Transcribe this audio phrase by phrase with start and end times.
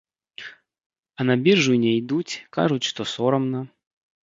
[1.17, 3.65] А на біржу не ідуць, кажуць, што сорамна.